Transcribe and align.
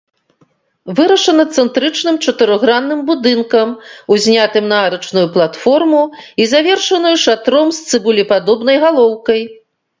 Вырашана 0.99 1.43
цэнтрычным 1.57 2.15
чатырохгранным 2.23 2.99
будынкам, 3.11 3.69
узнятым 4.17 4.65
на 4.73 4.77
арачную 4.87 5.25
платформу 5.37 6.03
і 6.43 6.51
завершаную 6.57 7.15
шатром 7.29 7.67
з 7.81 7.89
цыбулепадобнай 7.95 8.77
галоўкай. 8.89 9.41